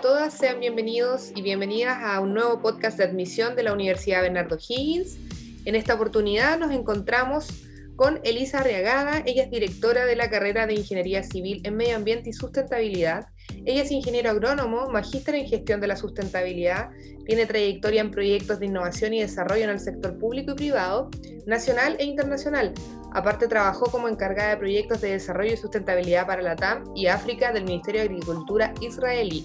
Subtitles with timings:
[0.00, 4.56] todas, sean bienvenidos y bienvenidas a un nuevo podcast de admisión de la Universidad Bernardo
[4.56, 5.18] Higgins.
[5.64, 7.48] En esta oportunidad nos encontramos
[7.96, 12.30] con Elisa Arriagada, ella es directora de la carrera de Ingeniería Civil en Medio Ambiente
[12.30, 13.26] y Sustentabilidad.
[13.64, 16.90] Ella es ingeniero agrónomo, magíster en gestión de la sustentabilidad,
[17.26, 21.10] tiene trayectoria en proyectos de innovación y desarrollo en el sector público y privado,
[21.44, 22.72] nacional e internacional.
[23.12, 27.52] Aparte trabajó como encargada de proyectos de desarrollo y sustentabilidad para la TAM y África
[27.52, 29.44] del Ministerio de Agricultura israelí.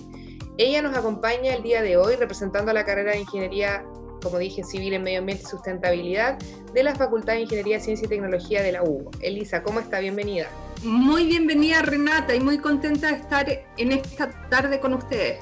[0.57, 3.83] Ella nos acompaña el día de hoy representando a la carrera de Ingeniería,
[4.21, 6.37] como dije, Civil en Medio Ambiente y Sustentabilidad
[6.73, 9.09] de la Facultad de Ingeniería, Ciencia y Tecnología de la UBO.
[9.21, 9.99] Elisa, ¿cómo está?
[9.99, 10.47] Bienvenida.
[10.83, 15.39] Muy bienvenida Renata y muy contenta de estar en esta tarde con ustedes.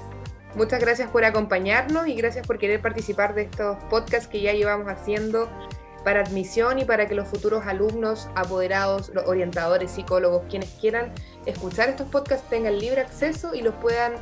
[0.56, 4.88] Muchas gracias por acompañarnos y gracias por querer participar de estos podcasts que ya llevamos
[4.88, 5.50] haciendo
[6.04, 11.14] para admisión y para que los futuros alumnos, apoderados, los orientadores, psicólogos, quienes quieran
[11.46, 14.14] escuchar estos podcasts tengan libre acceso y los puedan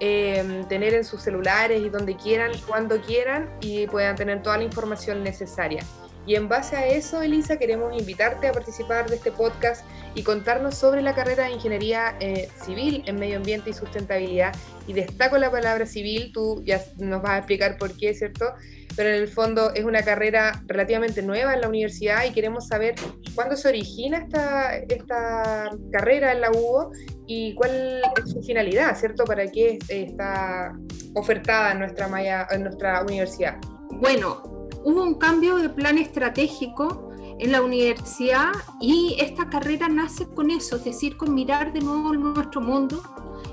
[0.00, 4.64] eh, tener en sus celulares y donde quieran, cuando quieran y puedan tener toda la
[4.64, 5.82] información necesaria.
[6.28, 9.82] Y en base a eso, Elisa, queremos invitarte a participar de este podcast
[10.14, 14.54] y contarnos sobre la carrera de Ingeniería eh, Civil en Medio Ambiente y Sustentabilidad.
[14.86, 18.44] Y destaco la palabra civil, tú ya nos vas a explicar por qué, ¿cierto?
[18.94, 22.94] Pero en el fondo es una carrera relativamente nueva en la universidad y queremos saber
[23.34, 26.92] cuándo se origina esta, esta carrera en la UBO
[27.26, 29.24] y cuál es su finalidad, ¿cierto?
[29.24, 30.74] ¿Para qué está
[31.14, 32.06] ofertada en nuestra,
[32.50, 33.56] en nuestra universidad?
[33.92, 40.50] Bueno, hubo un cambio de plan estratégico en la universidad y esta carrera nace con
[40.50, 43.02] eso, es decir, con mirar de nuevo nuestro mundo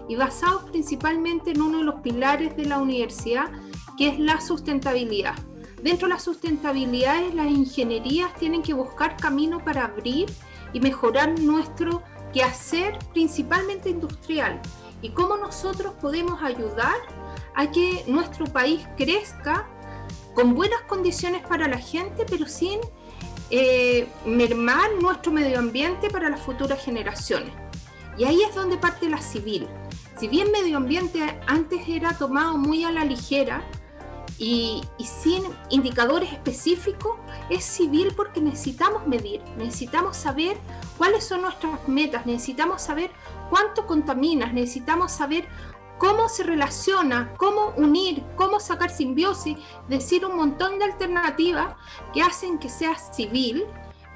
[0.07, 3.51] y basados principalmente en uno de los pilares de la universidad,
[3.97, 5.35] que es la sustentabilidad.
[5.81, 10.25] Dentro de la sustentabilidad, las ingenierías tienen que buscar camino para abrir
[10.73, 12.01] y mejorar nuestro
[12.33, 14.61] quehacer, principalmente industrial,
[15.01, 16.95] y cómo nosotros podemos ayudar
[17.53, 19.69] a que nuestro país crezca
[20.35, 22.79] con buenas condiciones para la gente, pero sin
[23.49, 27.53] eh, mermar nuestro medio ambiente para las futuras generaciones.
[28.17, 29.67] Y ahí es donde parte la civil.
[30.19, 33.63] Si bien medio ambiente antes era tomado muy a la ligera
[34.37, 37.17] y, y sin indicadores específicos,
[37.49, 40.57] es civil porque necesitamos medir, necesitamos saber
[40.97, 43.11] cuáles son nuestras metas, necesitamos saber
[43.49, 45.47] cuánto contaminas, necesitamos saber
[45.97, 49.57] cómo se relaciona, cómo unir, cómo sacar simbiosis,
[49.87, 51.75] decir un montón de alternativas
[52.13, 53.65] que hacen que sea civil,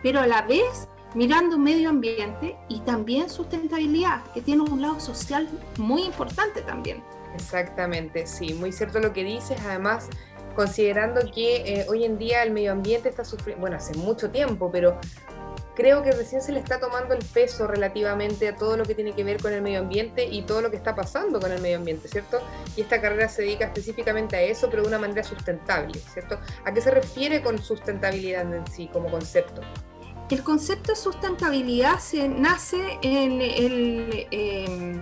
[0.04, 5.48] pero a la vez mirando medio ambiente y también sustentabilidad, que tiene un lado social
[5.78, 7.04] muy importante también.
[7.36, 10.10] Exactamente, sí, muy cierto lo que dices, además
[10.56, 14.70] considerando que eh, hoy en día el medio ambiente está sufriendo, bueno, hace mucho tiempo,
[14.72, 15.00] pero
[15.80, 19.14] creo que recién se le está tomando el peso relativamente a todo lo que tiene
[19.14, 21.78] que ver con el medio ambiente y todo lo que está pasando con el medio
[21.78, 22.42] ambiente, ¿cierto?
[22.76, 26.38] Y esta carrera se dedica específicamente a eso, pero de una manera sustentable, ¿cierto?
[26.66, 29.62] ¿A qué se refiere con sustentabilidad en sí como concepto?
[30.30, 35.02] El concepto de sustentabilidad se nace en el em,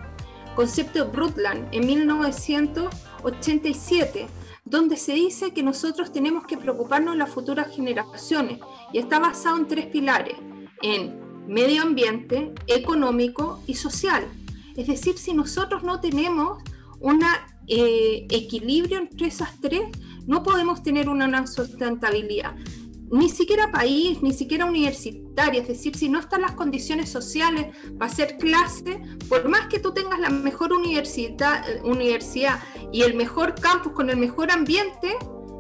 [0.56, 4.28] concepto de Brundtland en 1987
[4.64, 8.60] donde se dice que nosotros tenemos que preocuparnos de las futuras generaciones
[8.94, 10.36] y está basado en tres pilares
[10.82, 14.28] en medio ambiente, económico y social.
[14.76, 16.62] Es decir, si nosotros no tenemos
[17.00, 17.24] un
[17.68, 19.82] eh, equilibrio entre esas tres,
[20.28, 22.56] no podemos tener una sustentabilidad.
[23.10, 27.68] Ni siquiera país, ni siquiera universitaria, es decir, si no están las condiciones sociales
[27.98, 32.60] para hacer clase, por más que tú tengas la mejor universidad, universidad
[32.92, 35.16] y el mejor campus con el mejor ambiente,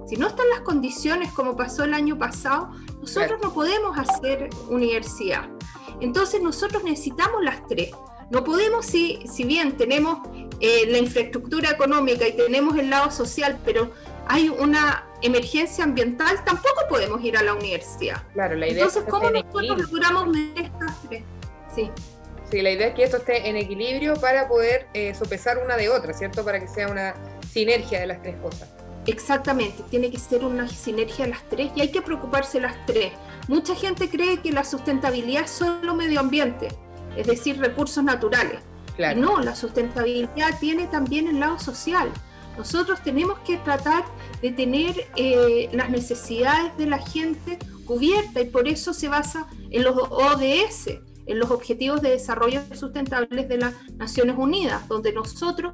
[0.07, 5.49] si no están las condiciones como pasó el año pasado, nosotros no podemos hacer universidad.
[5.99, 7.91] Entonces nosotros necesitamos las tres.
[8.29, 10.19] No podemos, si, si bien tenemos
[10.59, 13.91] eh, la infraestructura económica y tenemos el lado social, pero
[14.27, 18.23] hay una emergencia ambiental, tampoco podemos ir a la universidad.
[18.33, 21.23] Claro, la idea Entonces, ¿cómo nosotros logramos estas tres?
[21.73, 21.91] Sí.
[22.49, 25.89] Sí, la idea es que esto esté en equilibrio para poder eh, sopesar una de
[25.89, 26.45] otra, ¿cierto?
[26.45, 27.13] Para que sea una
[27.51, 28.69] sinergia de las tres cosas.
[29.07, 33.13] Exactamente, tiene que ser una sinergia de las tres y hay que preocuparse las tres.
[33.47, 36.67] Mucha gente cree que la sustentabilidad es solo medio ambiente,
[37.15, 38.59] es decir, recursos naturales.
[39.15, 42.11] No, la sustentabilidad tiene también el lado social.
[42.57, 44.03] Nosotros tenemos que tratar
[44.41, 49.83] de tener eh, las necesidades de la gente cubiertas y por eso se basa en
[49.83, 55.73] los ODS, en los Objetivos de Desarrollo Sustentables de las Naciones Unidas, donde nosotros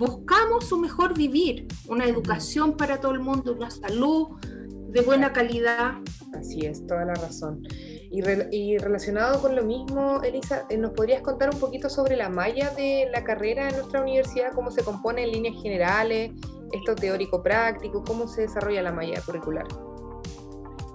[0.00, 4.28] buscamos un mejor vivir, una educación para todo el mundo, una salud
[4.88, 5.92] de buena calidad.
[6.32, 7.62] Así es, toda la razón.
[8.10, 12.70] Y, relacionado con lo mismo, Elisa, eh, ¿nos podrías contar un poquito sobre la malla
[12.70, 14.52] de la carrera en nuestra universidad?
[14.54, 16.32] ¿Cómo se compone en líneas generales?
[16.72, 18.02] ¿Esto teórico-práctico?
[18.02, 19.66] ¿Cómo se desarrolla la malla curricular?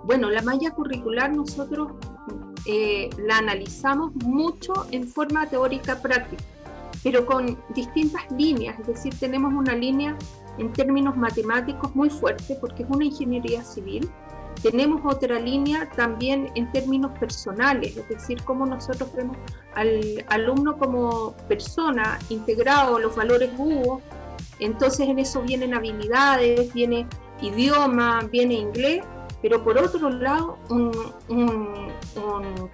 [0.03, 1.91] Bueno, la malla curricular nosotros
[2.65, 6.43] eh, la analizamos mucho en forma teórica-práctica,
[7.05, 10.17] pero con distintas líneas, es decir, tenemos una línea
[10.57, 14.09] en términos matemáticos muy fuerte porque es una ingeniería civil,
[14.63, 19.37] tenemos otra línea también en términos personales, es decir, cómo nosotros vemos
[19.75, 24.01] al alumno como persona integrado, los valores hubo.
[24.59, 27.05] Entonces en eso vienen habilidades, viene
[27.39, 29.03] idioma, viene inglés,
[29.43, 30.57] pero por otro lado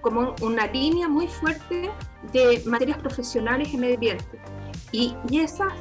[0.01, 1.91] como una línea muy fuerte
[2.31, 4.39] de materias profesionales en medio ambiente.
[4.91, 5.73] Y, y esas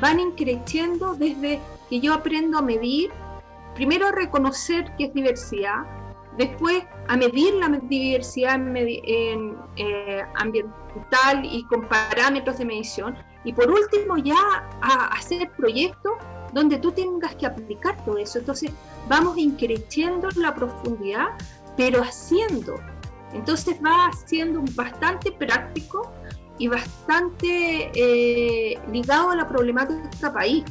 [0.00, 3.10] van increciendo desde que yo aprendo a medir
[3.76, 5.84] primero a reconocer que es diversidad,
[6.36, 13.70] después a medir la diversidad en, eh, ambiental y con parámetros de medición, y por
[13.70, 16.12] último ya a hacer proyectos
[16.52, 18.38] donde tú tengas que aplicar todo eso.
[18.38, 18.72] Entonces
[19.08, 21.28] vamos increciendo la profundidad,
[21.76, 22.74] pero haciendo.
[23.36, 26.12] Entonces va siendo bastante práctico
[26.58, 30.64] y bastante eh, ligado a la problemática país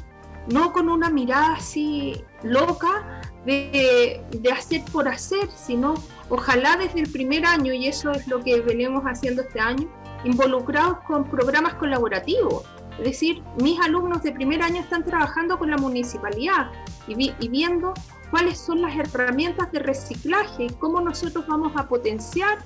[0.48, 4.22] no con una mirada así loca de,
[4.52, 5.96] hacer por hacer, sino
[6.30, 9.88] ojalá desde el primer año, y eso es lo que venimos haciendo este año,
[10.24, 12.64] involucrados con programas colaborativos.
[12.98, 16.72] Es decir, mis alumnos de primer año están trabajando con la municipalidad
[17.08, 17.94] y, viendo
[18.31, 22.60] cuáles son las herramientas de reciclaje, cómo nosotros vamos a potenciar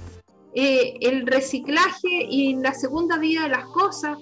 [0.54, 4.18] eh, el reciclaje y la segunda vida de las cosas,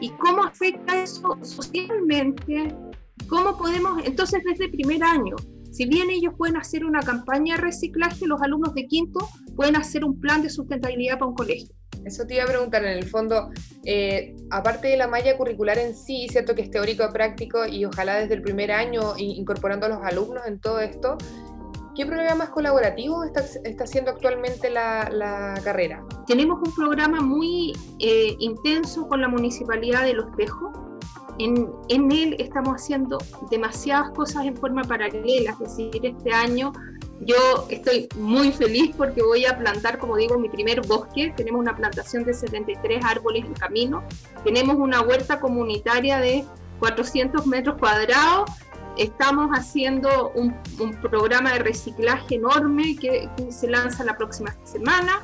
[0.00, 2.74] ¿Y cómo afecta eso socialmente?
[3.28, 5.34] ¿Cómo podemos, entonces desde el primer año,
[5.72, 10.04] si bien ellos pueden hacer una campaña de reciclaje, los alumnos de quinto pueden hacer
[10.04, 11.74] un plan de sustentabilidad para un colegio?
[12.08, 13.50] Eso te iba a preguntar, en el fondo,
[13.84, 18.16] eh, aparte de la malla curricular en sí, cierto que es teórico práctico y ojalá
[18.16, 21.18] desde el primer año incorporando a los alumnos en todo esto,
[21.98, 26.06] ¿Qué programas colaborativos está, está haciendo actualmente la, carrera?
[26.28, 30.78] Tenemos un programa muy eh, intenso con la Municipalidad de Los Espejos.
[31.40, 33.18] En, en, él estamos haciendo
[33.50, 36.72] demasiadas cosas en forma paralela, es decir, este año
[37.20, 41.32] yo estoy muy feliz porque voy a plantar, como digo, mi primer bosque.
[41.36, 44.02] Tenemos una plantación de 73 árboles en camino.
[44.44, 46.44] Tenemos una huerta comunitaria de
[46.78, 48.50] 400 metros cuadrados
[48.98, 50.52] Estamos haciendo un,
[51.00, 55.22] programa de reciclaje enorme que, se lanza la próxima semana.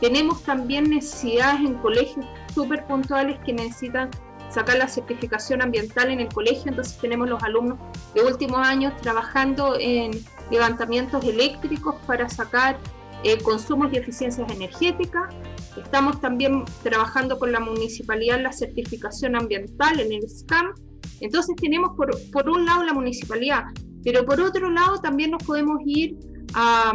[0.00, 2.24] Tenemos también necesidades en colegios
[2.54, 4.08] súper puntuales que necesitan
[4.50, 7.76] sacar la certificación ambiental en el colegio, entonces tenemos los alumnos
[8.14, 10.12] de últimos años trabajando en
[10.50, 12.78] levantamientos eléctricos para sacar
[13.24, 15.34] eh, consumos y eficiencias energéticas.
[15.76, 20.74] Estamos también trabajando con la municipalidad en la certificación ambiental en el SCAM
[21.20, 23.64] entonces tenemos por, por un lado la municipalidad,
[24.04, 26.16] pero por otro lado también nos podemos ir
[26.54, 26.92] a,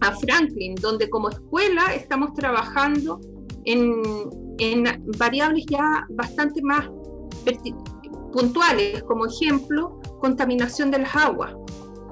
[0.00, 3.20] a Franklin, donde como escuela estamos trabajando
[3.64, 4.02] en,
[4.58, 4.84] en
[5.18, 6.88] variables ya bastante más
[8.32, 11.54] puntuales, como ejemplo, contaminación de las aguas.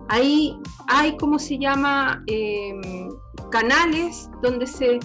[0.08, 0.58] Ahí
[0.88, 3.11] hay, ¿cómo se llama?, em,
[3.50, 4.99] canales donde se,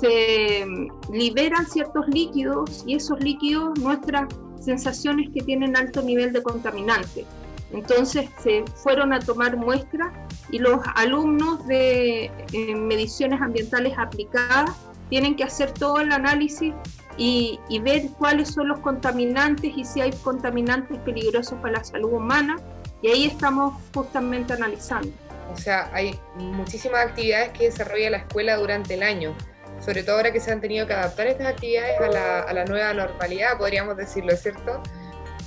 [0.00, 0.66] se
[1.12, 4.26] liberan ciertos líquidos y esos líquidos nuestras
[4.60, 7.24] sensaciones que tienen alto nivel de contaminante.
[7.72, 10.12] Entonces se fueron a tomar muestras
[10.50, 12.30] y los alumnos de
[12.76, 14.70] mediciones ambientales aplicadas
[15.10, 16.72] tienen que hacer todo el análisis
[17.16, 22.12] y, y, ver cuáles son los contaminantes y si hay contaminantes peligrosos para la salud
[22.12, 22.56] humana.
[23.04, 25.10] Y ahí estamos justamente analizando.
[25.52, 29.36] O sea, hay muchísimas actividades que desarrolla la escuela durante el año
[29.80, 32.64] sobre todo ahora que se han tenido que adaptar estas actividades a la, a la
[32.64, 34.80] nueva normalidad, podríamos decirlo, ¿cierto?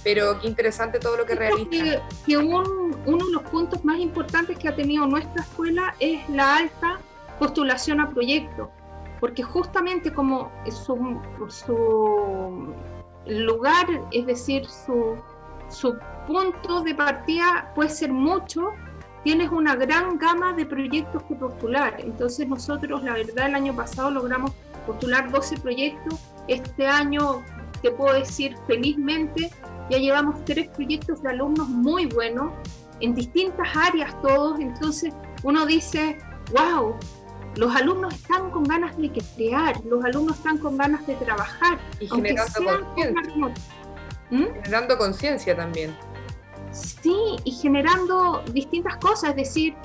[0.03, 2.03] Pero qué interesante todo lo que realiza.
[2.25, 6.99] Que, uno de los puntos más importantes que ha tenido nuestra escuela es la alta
[7.39, 8.69] postulación a proyectos,
[9.19, 12.75] porque justamente como su, su
[13.25, 15.17] lugar, es decir, su,
[15.69, 15.97] su
[16.27, 18.74] punto de partida puede ser mucho,
[19.24, 21.96] tienes una gran gama de proyectos que postular.
[22.00, 24.51] Entonces nosotros, la verdad, el año pasado logramos
[24.86, 26.19] postular 12 proyectos.
[26.48, 27.43] Este año,
[27.81, 29.50] te puedo decir felizmente,
[29.89, 32.53] ya llevamos tres proyectos de alumnos muy buenos,
[33.00, 34.60] en distintas áreas todos.
[34.60, 36.17] Entonces uno dice,
[36.51, 36.96] wow,
[37.55, 41.79] los alumnos están con ganas de crear, los alumnos están con ganas de trabajar.
[42.00, 43.53] Y generando conciencia.
[44.29, 44.46] ¿Mm?
[44.63, 45.96] Generando conciencia también.
[46.71, 49.75] Sí, y generando distintas cosas, es decir,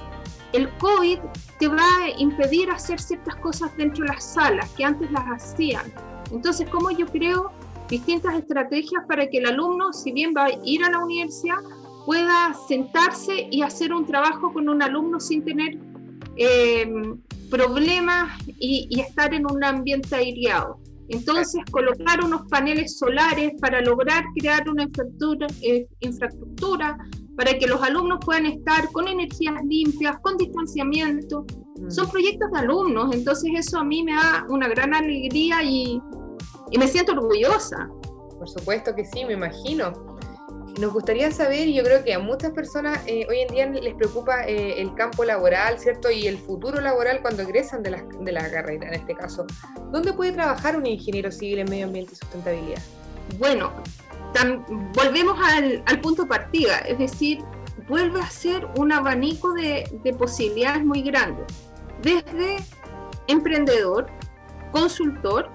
[0.52, 1.18] el COVID
[1.58, 5.92] te va a impedir hacer ciertas cosas dentro de las salas que antes las hacían.
[6.30, 7.52] Entonces, ¿cómo yo creo
[7.88, 11.58] distintas estrategias para que el alumno, si bien va a ir a la universidad,
[12.06, 15.78] pueda sentarse y hacer un trabajo con un alumno sin tener
[16.36, 16.90] eh,
[17.50, 20.78] problemas y, estar en un ambiente aireado.
[21.12, 26.96] Entonces, colocar unos paneles solares para lograr crear una infraestructura, eh, infraestructura
[27.36, 31.44] para que los alumnos puedan estar con energías limpias, con distanciamiento.
[31.76, 31.90] Mm.
[31.90, 36.00] Son proyectos de alumnos, entonces eso a mí me da una gran alegría y,
[36.70, 37.90] y me siento orgullosa.
[38.38, 39.92] Por supuesto que sí, me imagino.
[40.78, 43.94] Nos gustaría saber, y yo creo que a muchas personas eh, hoy en día les
[43.94, 46.10] preocupa eh, el campo laboral, ¿cierto?
[46.10, 49.46] Y el futuro laboral cuando egresan de la, de la carrera, en este caso.
[49.90, 52.82] ¿Dónde puede trabajar un ingeniero civil en medio ambiente y sustentabilidad?
[53.38, 53.72] Bueno,
[54.94, 57.40] volvemos al, al, punto partida, es decir,
[57.86, 61.46] vuelve a ser un abanico de, de posibilidades muy grandes,
[62.02, 62.56] desde
[63.28, 64.06] emprendedor,
[64.72, 65.50] consultor,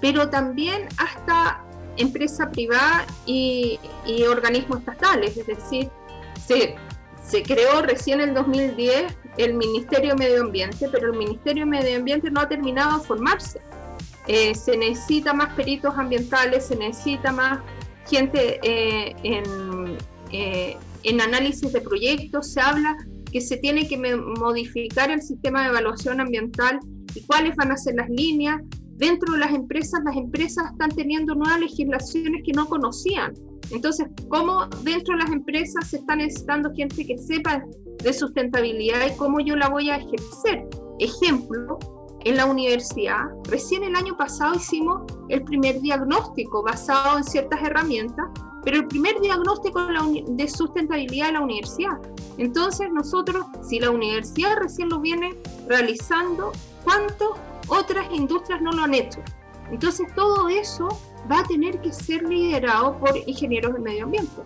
[0.00, 1.64] pero también hasta
[1.98, 3.78] empresa privada y,
[4.28, 5.90] organismos estatales, es decir,
[6.46, 6.76] se,
[7.22, 11.96] se creó recién en 2010 el Ministerio de Medio Ambiente, pero el Ministerio de Medio
[11.96, 13.60] Ambiente no ha terminado de formarse.
[14.26, 17.60] Eh, se necesita más peritos ambientales, se necesita más
[18.06, 19.96] gente eh, en,
[20.32, 22.96] eh, en análisis de proyectos, se habla
[23.30, 26.78] que se tiene que modificar el sistema de evaluación ambiental
[27.14, 28.60] y cuáles van a ser las líneas,
[28.98, 33.32] dentro de las empresas, las empresas están teniendo nuevas legislaciones que no conocían.
[33.70, 37.62] Entonces, ¿cómo dentro de las empresas se está necesitando gente que sepa
[38.02, 40.66] de sustentabilidad y cómo yo la voy a ejercer?
[40.98, 41.78] Ejemplo,
[42.24, 48.26] en la universidad, recién el año pasado hicimos el primer diagnóstico basado en ciertas herramientas,
[48.64, 49.80] pero el primer diagnóstico
[50.26, 51.98] de sustentabilidad de la universidad.
[52.36, 55.36] Entonces nosotros, si la universidad recién lo viene
[55.68, 56.50] realizando,
[56.82, 57.30] ¿cuántos
[57.68, 59.20] otras industrias no lo han hecho.
[59.70, 60.88] Entonces todo eso
[61.30, 64.42] va a tener que ser liderado por ingenieros de medio ambiente.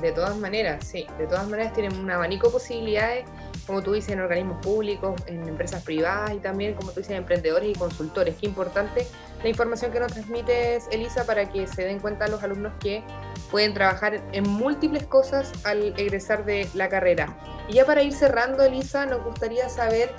[0.00, 3.24] De todas maneras, sí, de todas maneras tienen un abanico de posibilidades,
[3.66, 7.18] como tú dices, en organismos públicos, en empresas privadas y también, como tú dices, en
[7.18, 8.36] emprendedores y consultores.
[8.36, 9.06] Qué importante
[9.42, 13.02] la información que nos transmites, Elisa, para que se den cuenta los alumnos que
[13.50, 17.36] pueden trabajar en múltiples cosas al egresar de la carrera.
[17.68, 20.14] Y ya para ir cerrando, Elisa, nos gustaría saber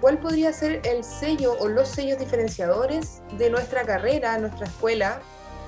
[0.00, 5.20] ¿cuál podría ser el sello o los sellos diferenciadores de nuestra carrera, nuestra escuela,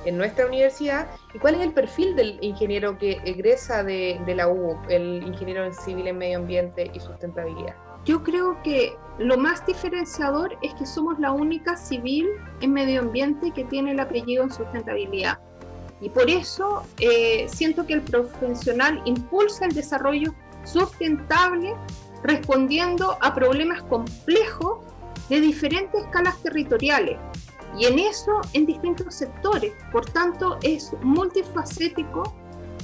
[0.04, 1.08] en nuestra universidad?
[1.34, 5.74] ¿Y cuál es el perfil del ingeniero que egresa de, la U, el ingeniero en
[5.74, 7.74] civil en medio ambiente y sustentabilidad?
[8.04, 12.26] Yo creo que lo más diferenciador es que somos la única civil
[12.60, 15.38] en medio ambiente que tiene el apellido en sustentabilidad.
[16.00, 20.34] Y por eso eh, siento que el profesional impulsa el desarrollo
[20.64, 21.74] sustentable
[22.22, 24.80] respondiendo a problemas complejos
[25.28, 27.18] de diferentes escalas territoriales
[27.78, 29.72] y en eso en distintos sectores.
[29.92, 32.34] Por tanto, es multifacético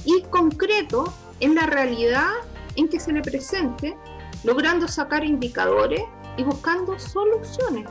[0.05, 2.29] y concreto en la realidad
[2.75, 3.97] en que se le presente,
[4.43, 6.03] logrando sacar indicadores
[6.37, 7.87] y buscando soluciones.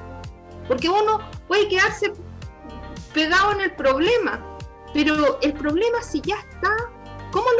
[0.69, 2.13] Porque uno puede quedarse
[3.13, 4.41] pegado en el problema,
[4.95, 6.86] pero el problema si ya está ¿cómo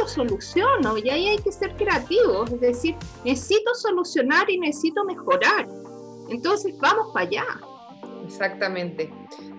[0.07, 0.97] soluciono?
[0.97, 5.67] Y ahí hay que ser creativos, es decir, necesito solucionar y necesito mejorar.
[6.29, 7.45] Entonces, vamos para allá.
[8.25, 9.09] Exactamente.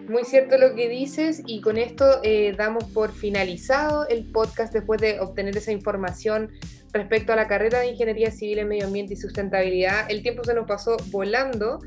[0.09, 5.00] Muy cierto lo que dices y con esto eh, damos por finalizado el podcast después
[5.00, 6.50] de obtener esa información
[6.93, 10.11] respecto a la carrera de Ingeniería Civil en Medio Ambiente y Sustentabilidad.
[10.11, 11.81] El tiempo se nos pasó volando,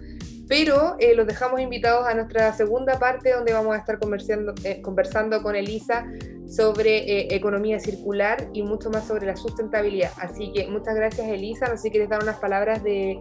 [0.51, 4.81] pero eh, los dejamos invitados a nuestra segunda parte donde vamos a estar conversando, eh,
[4.81, 6.05] conversando con Elisa
[6.45, 10.11] sobre eh, economía circular y mucho más sobre la sustentabilidad.
[10.17, 13.17] Así que muchas gracias Elisa, sé si quieres dar unas palabras de,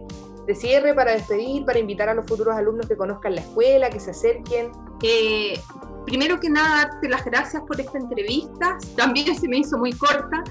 [0.53, 4.11] cierre para despedir, para invitar a los futuros alumnos que conozcan la escuela, que se
[4.11, 4.69] acerquen.
[5.01, 5.57] Eh,
[6.05, 10.43] primero que nada, darte las gracias por esta entrevista, también se me hizo muy corta,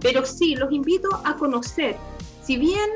[0.00, 1.94] pero sí, los invito a conocer,
[2.42, 2.88] si bien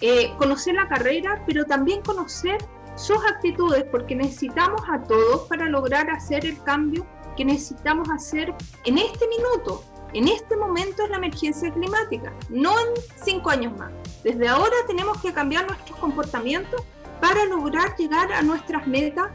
[0.00, 2.58] eh, conocer la carrera, pero también conocer
[2.96, 7.06] sus actitudes, porque necesitamos a todos para lograr hacer el cambio
[7.36, 8.54] que necesitamos hacer
[8.84, 12.86] en este minuto, en este momento es la emergencia climática, no en
[13.24, 13.92] cinco años más.
[14.24, 16.82] Desde ahora tenemos que cambiar nuestros comportamientos
[17.20, 19.28] para lograr llegar a nuestras metas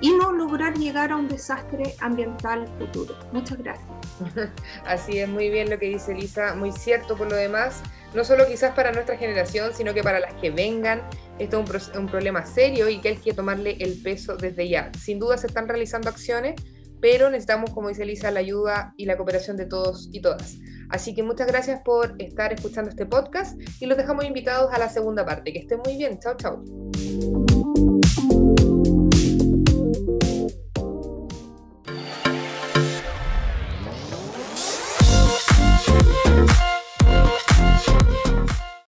[0.00, 3.16] y no lograr llegar a un desastre ambiental futuro.
[3.32, 3.88] Muchas gracias.
[4.86, 7.82] Así es, muy bien lo que dice Lisa, muy cierto por lo demás,
[8.16, 11.02] no solo quizás para nuestra generación, sino que para las que vengan.
[11.38, 14.90] Esto es un, problema serio y que hay que tomarle el peso desde ya.
[14.98, 16.54] Sin duda se están realizando acciones,
[17.00, 20.56] pero necesitamos, como dice Elisa, la ayuda y la cooperación de todos y todas.
[20.88, 24.88] Así que muchas gracias por estar escuchando este podcast y los dejamos invitados a la
[24.88, 25.52] segunda parte.
[25.52, 26.18] Que estén muy bien.
[26.18, 26.64] Chao, chao.